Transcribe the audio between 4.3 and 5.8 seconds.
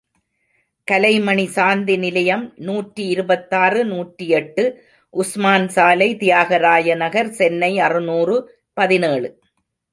எட்டு, உஸ்மான்